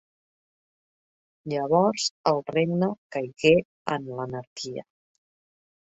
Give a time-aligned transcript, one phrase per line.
[1.53, 3.55] Llavors el regne caigué
[3.99, 4.91] en l'anarquia.